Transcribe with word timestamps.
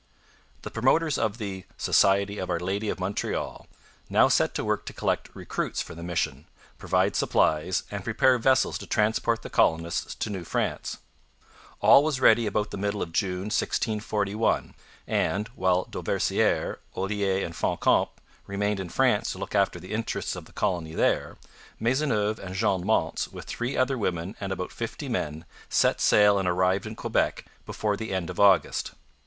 The 0.63 0.71
promoters 0.71 1.19
of 1.19 1.37
the 1.37 1.65
'Society 1.77 2.39
of 2.39 2.49
Our 2.49 2.59
Lady 2.59 2.89
of 2.89 2.99
Montreal' 2.99 3.67
now 4.09 4.29
set 4.29 4.55
to 4.55 4.65
work 4.65 4.83
to 4.87 4.93
collect 4.93 5.29
recruits 5.35 5.79
for 5.79 5.93
the 5.93 6.01
mission, 6.01 6.47
provide 6.79 7.15
supplies, 7.15 7.83
and 7.91 8.03
prepare 8.03 8.39
vessels 8.39 8.79
to 8.79 8.87
transport 8.87 9.43
the 9.43 9.49
colonists 9.51 10.15
to 10.15 10.31
New 10.31 10.43
France. 10.43 10.97
All 11.81 12.03
was 12.03 12.19
ready 12.19 12.47
about 12.47 12.71
the 12.71 12.77
middle 12.79 13.03
of 13.03 13.11
June 13.11 13.51
1641, 13.51 14.73
and, 15.05 15.47
while 15.49 15.85
Dauversiere, 15.85 16.79
Olier, 16.97 17.43
and 17.45 17.55
Fancamp 17.55 18.09
remained 18.47 18.79
in 18.79 18.89
France 18.89 19.33
to 19.33 19.37
look 19.37 19.53
after 19.53 19.79
the 19.79 19.93
interests 19.93 20.35
of 20.35 20.45
the 20.45 20.51
colony 20.51 20.95
there, 20.95 21.37
Maisonneuve 21.79 22.39
and 22.39 22.55
Jeanne 22.55 22.83
Mance, 22.87 23.27
with 23.27 23.45
three 23.45 23.77
other 23.77 23.99
women 23.99 24.35
and 24.39 24.51
about 24.51 24.71
fifty 24.71 25.07
men, 25.07 25.45
set 25.69 26.01
sail 26.01 26.39
and 26.39 26.47
arrived 26.47 26.87
in 26.87 26.95
Quebec 26.95 27.45
before 27.67 27.95
the 27.95 28.11
end 28.11 28.31
of 28.31 28.39
August. 28.39 28.93